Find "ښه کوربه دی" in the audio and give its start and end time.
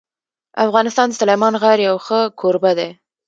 2.05-2.89